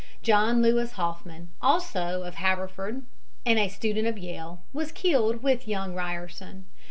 John 0.23 0.63
Lewis 0.63 0.93
Hoffman, 0.93 1.49
also 1.61 2.23
of 2.23 2.33
Haverford 2.33 3.03
and 3.45 3.59
a 3.59 3.67
student 3.67 4.07
of 4.07 4.17
Yale, 4.17 4.63
was 4.73 4.91
killed 4.91 5.43
with 5.43 5.67
young 5.67 5.93
Ryerson. 5.93 6.65